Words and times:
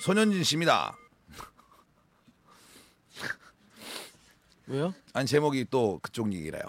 손현진 0.00 0.44
씨입니다. 0.44 0.96
왜요? 4.66 4.94
아니 5.12 5.26
제목이 5.26 5.66
또 5.70 5.98
그쪽 6.02 6.32
얘기라요. 6.32 6.62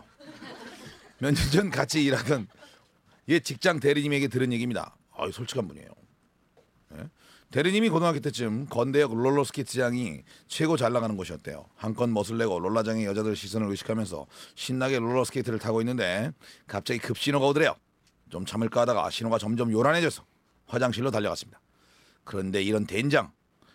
몇 1.20 1.34
년 1.34 1.52
전 1.52 1.70
같이 1.72 2.04
일하던 2.04 2.48
옛 3.30 3.44
직장 3.44 3.80
대리님에게 3.80 4.28
들은 4.28 4.54
얘기입니다. 4.54 4.96
아, 5.16 5.30
솔직한 5.32 5.68
분이에요. 5.68 5.88
예? 6.98 7.10
대리님이 7.52 7.90
고등학교 7.90 8.20
때쯤 8.20 8.68
건대역 8.68 9.16
롤러스케이트장이 9.16 10.22
최고 10.48 10.78
잘 10.78 10.94
나가는 10.94 11.16
곳이었대요. 11.18 11.66
한껏 11.76 12.10
멋을 12.10 12.38
내고 12.38 12.60
롤라장의 12.60 13.06
여자들 13.06 13.36
시선을 13.36 13.68
의식하면서 13.70 14.28
신나게 14.56 15.00
롤러스케이트를 15.00 15.58
타고 15.58 15.82
있는데 15.82 16.32
갑자기 16.68 17.00
급신호가 17.00 17.48
오더래요. 17.48 17.76
좀 18.30 18.46
참을까 18.46 18.82
하다가 18.82 19.10
신호가 19.10 19.38
점점 19.40 19.72
요란해져서 19.72 20.24
화장실로 20.68 21.12
달려갔습니다. 21.12 21.60
그런데 22.24 22.62
이런 22.62 22.86
된장 22.86 23.32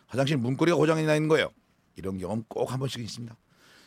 화장실 0.06 0.36
문고리가 0.36 0.76
고장이 0.76 1.02
나 1.04 1.14
있는 1.14 1.28
거예요. 1.28 1.50
이런 1.96 2.18
경험 2.18 2.44
꼭 2.48 2.70
한 2.70 2.78
번씩 2.78 3.02
있습니다. 3.02 3.34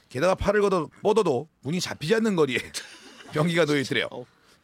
게다가 0.10 0.36
팔을 0.36 0.62
걷어 0.62 0.90
뻗어도 1.02 1.48
문이 1.62 1.80
잡히지 1.80 2.16
않는 2.16 2.36
거리에 2.36 2.58
변기가 3.34 3.66
놓여 3.66 3.80
있더래요. 3.80 4.08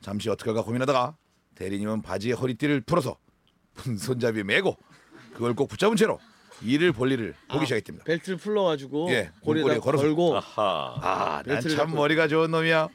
잠시 0.01 0.29
어떻게 0.29 0.49
할까 0.49 0.63
고민하다가 0.63 1.15
대리님은 1.55 2.01
바지에 2.01 2.33
허리띠를 2.33 2.81
풀어서 2.81 3.17
문 3.85 3.97
손잡이에 3.97 4.43
메고 4.43 4.75
그걸 5.33 5.53
꼭 5.55 5.67
붙잡은 5.67 5.95
채로 5.95 6.19
일을 6.63 6.91
볼 6.91 7.11
일을 7.11 7.35
보기 7.49 7.65
시작했답니다. 7.65 8.05
벨트를 8.05 8.37
풀러가지고 8.37 9.09
예, 9.11 9.31
걸어서. 9.43 10.03
걸고 10.03 10.37
아하. 10.37 10.95
아, 11.01 11.43
난 11.45 11.61
참 11.61 11.91
머리가 11.95 12.27
좋은 12.27 12.51
놈이야. 12.51 12.87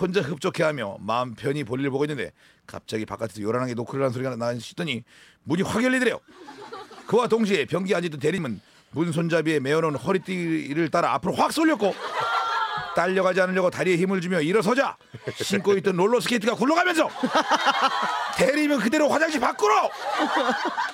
혼자 0.00 0.20
흡족해하며 0.20 0.98
마음 1.00 1.34
편히 1.34 1.64
볼일을 1.64 1.90
보고 1.90 2.04
있는데 2.04 2.32
갑자기 2.66 3.06
바깥에서 3.06 3.40
요란하게 3.40 3.74
노크를 3.74 4.04
하는 4.04 4.12
소리가 4.12 4.36
나시더니 4.36 5.04
문이 5.44 5.62
확 5.62 5.82
열리더래요. 5.82 6.20
그와 7.06 7.26
동시에 7.28 7.64
변기 7.64 7.94
앉았던 7.94 8.20
대리님은 8.20 8.60
문 8.90 9.12
손잡이에 9.12 9.60
매어놓은 9.60 9.96
허리띠를 9.96 10.90
따라 10.90 11.14
앞으로 11.14 11.34
확 11.34 11.52
쏠렸고 11.52 11.94
딸려가지 12.94 13.40
않으려고 13.42 13.70
다리에 13.70 13.96
힘을 13.96 14.20
주며 14.20 14.40
일어서자 14.40 14.96
신고 15.42 15.76
있던 15.76 15.96
롤러스케이트가 15.96 16.54
굴러가면서 16.54 17.08
대리님은 18.36 18.80
그대로 18.80 19.08
화장실 19.08 19.40
밖으로 19.40 19.90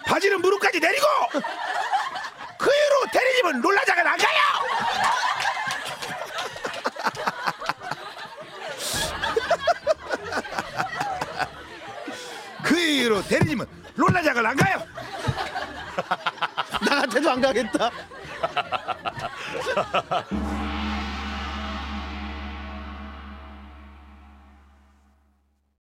바지는 0.05 0.41
무릎까지 0.41 0.81
내리고 0.81 1.07
그 2.59 2.71
이후로 2.71 3.11
대리님은 3.13 3.61
롤라장을 3.61 4.07
안 4.07 4.19
가요. 4.19 4.43
그 13.13 13.19
이후로 13.19 13.23
대리님은 13.23 13.67
롤라장을 13.97 14.47
안 14.47 14.57
가요. 14.57 14.83
나 16.81 17.03
같아도 17.03 17.31
안 17.31 17.41
가겠다. 17.41 17.91